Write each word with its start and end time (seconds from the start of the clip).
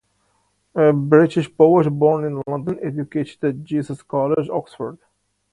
British 0.95 1.55
poet, 1.55 1.87
born 1.91 2.25
in 2.25 2.41
London, 2.47 2.79
educated 2.81 3.43
at 3.43 3.63
Jesus 3.63 4.01
College, 4.01 4.49
Oxford. 4.49 4.97